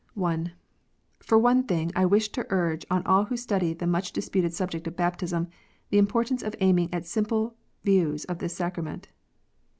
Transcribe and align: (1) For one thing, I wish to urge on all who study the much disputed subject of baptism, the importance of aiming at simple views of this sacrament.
(1) 0.15 0.51
For 1.19 1.37
one 1.37 1.61
thing, 1.61 1.91
I 1.95 2.07
wish 2.07 2.29
to 2.29 2.47
urge 2.49 2.87
on 2.89 3.05
all 3.05 3.25
who 3.25 3.37
study 3.37 3.71
the 3.75 3.85
much 3.85 4.11
disputed 4.11 4.51
subject 4.51 4.87
of 4.87 4.95
baptism, 4.95 5.47
the 5.91 5.99
importance 5.99 6.41
of 6.41 6.55
aiming 6.59 6.91
at 6.91 7.05
simple 7.05 7.55
views 7.83 8.25
of 8.25 8.39
this 8.39 8.55
sacrament. 8.55 9.09